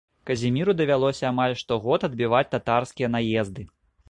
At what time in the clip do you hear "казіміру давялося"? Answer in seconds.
0.27-1.25